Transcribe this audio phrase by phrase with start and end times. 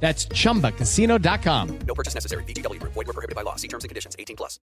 [0.00, 1.78] That's chumbacasino.com.
[1.86, 2.44] No purchase necessary.
[2.44, 2.80] BGW.
[2.82, 3.56] Void were prohibited by law.
[3.56, 4.14] See terms and conditions.
[4.18, 4.60] 18 plus.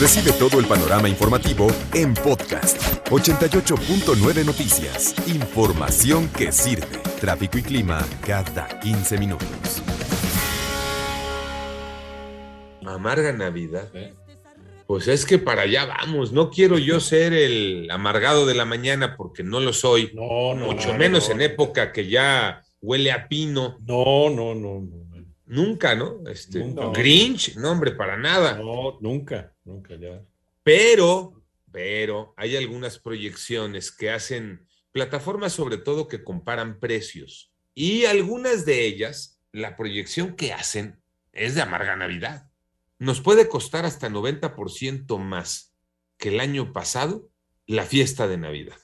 [0.00, 5.14] Recibe todo el panorama informativo en podcast 88.9 Noticias.
[5.26, 6.98] Información que sirve.
[7.20, 9.82] Tráfico y clima cada 15 minutos.
[12.86, 13.88] Amarga Navidad.
[14.86, 16.32] Pues es que para allá vamos.
[16.32, 20.12] No quiero yo ser el amargado de la mañana porque no lo soy.
[20.14, 20.66] No, no.
[20.66, 21.34] Mucho no, menos no.
[21.34, 23.78] en época que ya huele a pino.
[23.86, 25.08] No, no, no, no.
[25.46, 26.28] Nunca, ¿no?
[26.28, 26.90] Este, Nunca.
[26.90, 28.58] Grinch, no, hombre, para nada.
[28.58, 30.22] No, nunca, nunca ya.
[30.62, 37.50] Pero, pero hay algunas proyecciones que hacen plataformas sobre todo que comparan precios.
[37.74, 41.00] Y algunas de ellas, la proyección que hacen
[41.32, 42.50] es de amarga Navidad.
[42.98, 45.74] Nos puede costar hasta 90% más
[46.18, 47.30] que el año pasado
[47.66, 48.76] la fiesta de Navidad,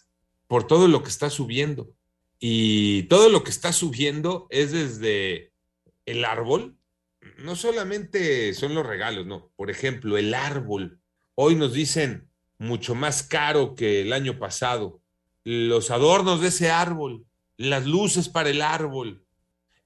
[0.46, 1.90] por todo lo que está subiendo.
[2.38, 5.52] Y todo lo que está subiendo es desde
[6.06, 6.76] el árbol,
[7.38, 9.50] no solamente son los regalos, no.
[9.56, 11.00] Por ejemplo, el árbol.
[11.34, 15.00] Hoy nos dicen mucho más caro que el año pasado.
[15.42, 17.26] Los adornos de ese árbol,
[17.56, 19.24] las luces para el árbol.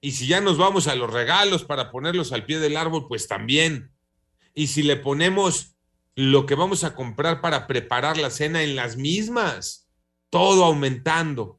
[0.01, 3.27] Y si ya nos vamos a los regalos para ponerlos al pie del árbol, pues
[3.27, 3.91] también.
[4.53, 5.75] Y si le ponemos
[6.15, 9.87] lo que vamos a comprar para preparar la cena en las mismas,
[10.29, 11.58] todo aumentando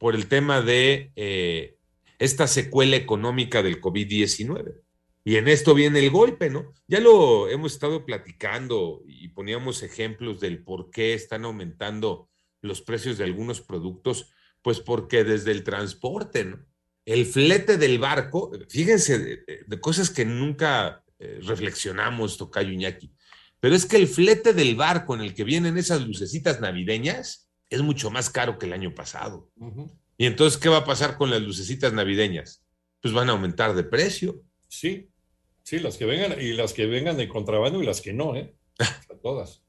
[0.00, 1.76] por el tema de eh,
[2.18, 4.80] esta secuela económica del COVID-19.
[5.24, 6.72] Y en esto viene el golpe, ¿no?
[6.88, 12.30] Ya lo hemos estado platicando y poníamos ejemplos del por qué están aumentando
[12.62, 16.64] los precios de algunos productos, pues porque desde el transporte, ¿no?
[17.04, 22.72] El flete del barco, fíjense de, de cosas que nunca eh, reflexionamos, Tocayo
[23.60, 27.82] pero es que el flete del barco en el que vienen esas lucecitas navideñas es
[27.82, 29.48] mucho más caro que el año pasado.
[30.18, 32.62] Y entonces, ¿qué va a pasar con las lucecitas navideñas?
[33.00, 34.42] Pues van a aumentar de precio.
[34.68, 35.08] Sí,
[35.62, 38.54] sí, las que vengan y las que vengan de contrabando y las que no, ¿eh?
[39.22, 39.62] Todas.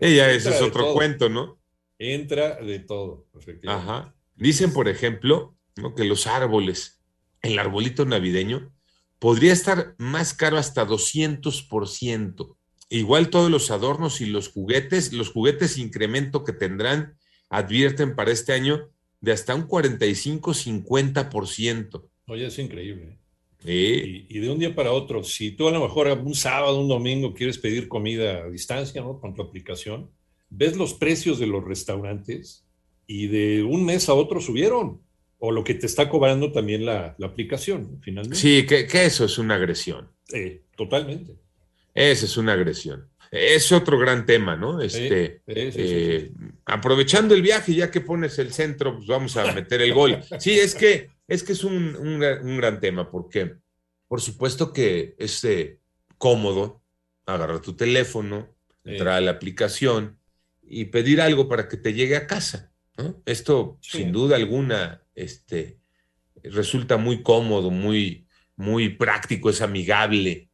[0.00, 0.94] Ella, ese es otro todo.
[0.94, 1.58] cuento, ¿no?
[1.98, 3.90] Entra de todo, efectivamente.
[3.90, 4.14] Ajá.
[4.34, 5.94] Dicen, por ejemplo, ¿no?
[5.94, 7.00] que los árboles,
[7.40, 8.74] el arbolito navideño,
[9.18, 12.56] podría estar más caro hasta 200%.
[12.94, 17.16] Igual todos los adornos y los juguetes, los juguetes incremento que tendrán,
[17.48, 18.88] advierten para este año
[19.20, 22.04] de hasta un 45-50%.
[22.28, 23.18] Oye, es increíble.
[23.64, 24.26] Sí.
[24.28, 26.86] Y, y de un día para otro, si tú a lo mejor un sábado, un
[26.86, 29.18] domingo quieres pedir comida a distancia, ¿no?
[29.18, 30.08] Con tu aplicación,
[30.48, 32.64] ves los precios de los restaurantes
[33.08, 35.00] y de un mes a otro subieron.
[35.40, 38.38] O lo que te está cobrando también la, la aplicación, finalmente.
[38.38, 40.12] Sí, que, que eso es una agresión.
[40.32, 41.42] Eh, totalmente.
[41.94, 43.08] Esa es una agresión.
[43.30, 44.80] Es otro gran tema, ¿no?
[44.80, 46.32] Este, Sí, sí, sí, eh,
[46.66, 50.20] Aprovechando el viaje, ya que pones el centro, pues vamos a meter el gol.
[50.40, 53.54] Sí, es que es, que es un, un gran- un gran tema, porque
[54.08, 55.80] por supuesto que es eh,
[56.18, 56.82] cómodo
[57.26, 58.54] agarrar tu teléfono,
[58.84, 60.18] entrar a la aplicación
[60.62, 62.72] y pedir algo para que te llegue a casa.
[62.98, 63.20] ¿no?
[63.26, 65.78] Esto, sin duda alguna, este,
[66.42, 70.50] resulta muy cómodo, muy, muy práctico, es amigable.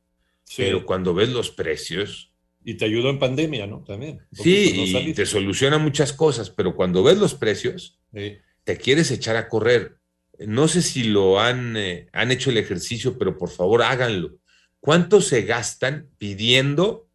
[0.50, 0.62] Sí.
[0.64, 2.32] Pero cuando ves los precios,
[2.64, 3.84] Y te ayudó en pandemia, ¿no?
[3.84, 4.20] También.
[4.32, 8.36] sí, pues, no y te soluciona muchas cosas, pero cuando ves los precios, Sí.
[8.64, 9.98] te quieres echar a correr.
[10.40, 14.38] No sé si lo han, eh, han hecho el ejercicio, pero por favor háganlo.
[14.80, 17.06] ¿Cuánto se gastan pidiendo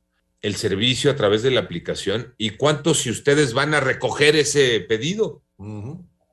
[0.41, 4.79] el servicio a través de la aplicación y cuánto si ustedes van a recoger ese
[4.79, 5.43] pedido?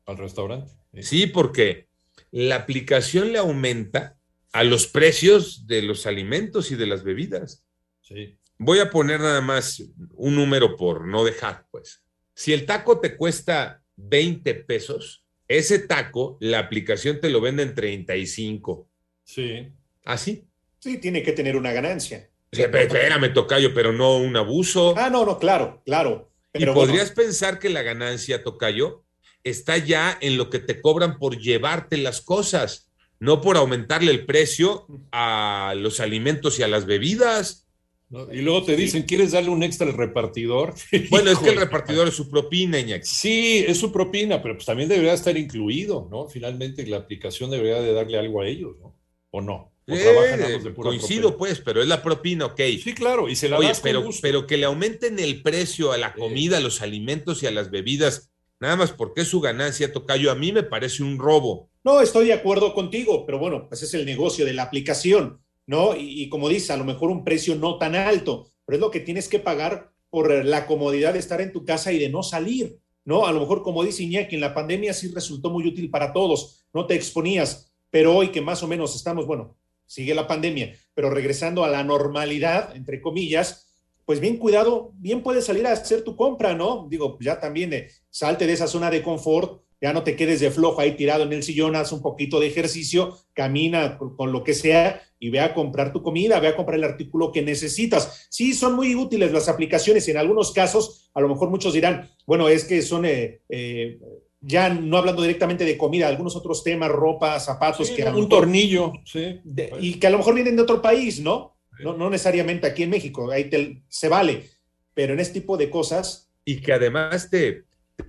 [0.07, 0.71] Al restaurante.
[1.01, 1.89] Sí, porque
[2.31, 4.17] la aplicación le aumenta
[4.53, 7.65] a los precios de los alimentos y de las bebidas.
[8.01, 8.37] Sí.
[8.59, 9.83] Voy a poner nada más
[10.15, 12.03] un número por no dejar, pues.
[12.35, 17.75] Si el taco te cuesta 20 pesos, ese taco, la aplicación te lo vende en
[17.75, 18.89] 35.
[19.25, 19.69] Sí.
[20.05, 20.45] ¿Así?
[20.79, 22.31] Sí, tiene que tener una ganancia.
[22.53, 24.95] O sea, pe- espérame, tocayo, pero no un abuso.
[24.99, 26.31] Ah, no, no, claro, claro.
[26.55, 29.05] y podrías bueno, pensar que la ganancia, tocayo,
[29.43, 32.92] está ya en lo que te cobran por llevarte las cosas,
[33.23, 37.69] no por aumentarle el precio a los alimentos y a las bebidas.
[38.11, 38.33] ¿no?
[38.35, 40.75] Y luego te dicen, ¿quieres darle un extra al repartidor?
[41.09, 43.07] Bueno, es que el repartidor es su propina, Iñaki.
[43.07, 46.29] Sí, es su propina, pero pues también debería estar incluido, ¿no?
[46.29, 48.99] Finalmente la aplicación debería de darle algo a ellos, ¿no?
[49.31, 49.73] ¿O no?
[49.89, 51.39] O Eh, de pura coincido, propina.
[51.39, 52.61] pues, pero es la propina, ok.
[52.83, 54.21] Sí, claro, y se la Oye, das con pero, gusto.
[54.21, 56.19] pero que le aumenten el precio a la Sí.
[56.21, 58.32] comida, a los alimentos y a las bebidas,
[58.63, 61.69] nada más porque es su ganancia, Tocayo, a mí me parece un robo.
[61.83, 65.97] No, estoy de acuerdo contigo, pero bueno, pues es el negocio de la aplicación, ¿no?
[65.97, 69.01] Y, como dices, a lo mejor un precio no tan alto, pero es lo que
[69.01, 72.79] tienes que pagar por la comodidad de estar en tu casa y de no salir,
[73.05, 73.27] ¿no?
[73.27, 76.65] A lo mejor, como dice Iñaki, en la pandemia sí resultó muy útil para todos,
[76.73, 79.57] no te exponías, pero hoy que más o menos estamos, bueno,
[79.87, 83.72] sigue la pandemia, pero regresando a la normalidad, entre comillas,
[84.05, 86.87] pues bien cuidado, bien puedes salir a hacer tu compra, ¿no?
[86.91, 90.51] Digo, ya también eh, salte de esa zona de confort, ya no te quedes de
[90.51, 94.45] flojo ahí tirado en el sillón, haz un poquito de ejercicio, camina con, con, lo
[94.45, 98.27] que sea y ve a comprar tu comida, ve a comprar el artículo que necesitas.
[98.31, 102.49] Sí, son muy útiles las aplicaciones, en algunos casos, a lo mejor muchos dirán, bueno,
[102.49, 103.05] es que son...
[103.05, 103.99] Eh, eh,
[104.45, 108.29] ya no hablando directamente de comida, algunos otros temas, ropa, zapatos, Sí, que un mejor-
[108.29, 109.41] tornillo, sí.
[109.45, 111.57] de- y que a lo mejor vienen de otro país, ¿no?
[111.81, 114.49] No, no necesariamente aquí en México, ahí te- se vale,
[114.95, 117.65] pero en este tipo de cosas, Y que además te,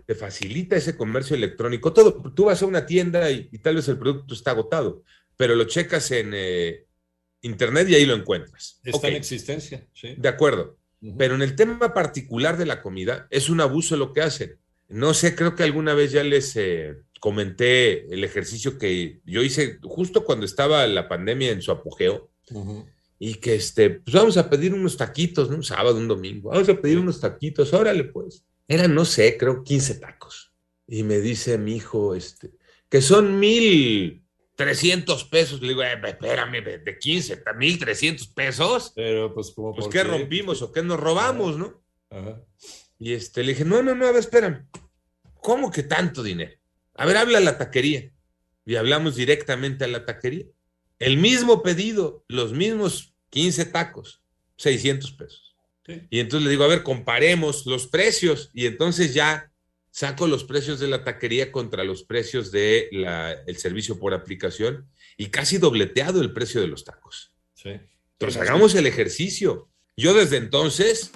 [0.05, 1.93] te facilita ese comercio electrónico.
[1.93, 5.03] Todo, tú vas a una tienda y, y tal vez el producto está agotado,
[5.37, 6.85] pero lo checas en eh,
[7.41, 8.79] internet y ahí lo encuentras.
[8.83, 10.15] Está en existencia, sí.
[10.17, 10.77] de acuerdo.
[11.17, 14.57] Pero en el tema particular de la comida, es un abuso lo que hacen.
[14.87, 19.79] No sé, creo que alguna vez ya les eh, comenté el ejercicio que yo hice
[19.83, 22.85] justo cuando estaba la pandemia en su apogeo Ujú.
[23.19, 25.57] Y que este, pues vamos a pedir unos taquitos, ¿no?
[25.57, 28.45] Un sábado, un domingo, vamos a pedir unos taquitos, órale pues.
[28.67, 30.51] Eran, no sé, creo 15 tacos.
[30.87, 32.51] Y me dice mi hijo, este,
[32.89, 34.23] que son mil
[34.55, 35.61] trescientos pesos.
[35.61, 38.93] Le digo, "Eh, espérame, de 15 a mil trescientos pesos.
[38.95, 41.83] Pero pues como Pues qué rompimos o qué nos robamos, ¿no?
[42.09, 42.41] Ajá.
[42.99, 44.67] Y este, le dije, no, no, no, a ver, espérame.
[45.41, 46.53] ¿Cómo que tanto dinero?
[46.95, 48.11] A ver, habla a la taquería.
[48.65, 50.45] Y hablamos directamente a la taquería.
[51.03, 54.21] El mismo pedido, los mismos 15 tacos,
[54.57, 55.55] 600 pesos.
[55.85, 56.01] Sí.
[56.09, 58.49] Y entonces le digo, a ver, comparemos los precios.
[58.53, 59.51] Y entonces ya
[59.91, 65.57] saco los precios de la taquería contra los precios del servicio por aplicación y casi
[65.57, 67.33] dobleteado el precio de los tacos.
[67.53, 67.79] Sí.
[68.13, 69.69] Entonces hagamos el ejercicio.
[69.95, 71.11] Yo desde entonces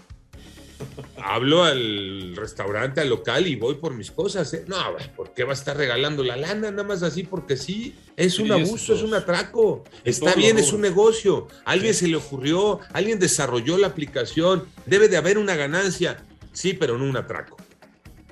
[1.18, 4.54] hablo al restaurante, al local y voy por mis cosas.
[4.54, 4.66] ¿eh?
[4.68, 4.78] No,
[5.16, 6.72] ¿por qué va a estar regalando la lana?
[6.72, 7.96] Nada más así porque sí.
[8.16, 9.84] Es un abuso, es un atraco.
[10.04, 11.48] Está bien, es un negocio.
[11.66, 14.66] A alguien se le ocurrió, alguien desarrolló la aplicación.
[14.86, 16.24] Debe de haber una ganancia.
[16.54, 17.58] Sí, pero no un atraco.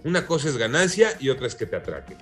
[0.04, 2.18] Una cosa es ganancia y otra es que te atraquen.